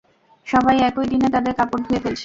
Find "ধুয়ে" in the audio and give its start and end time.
1.85-2.03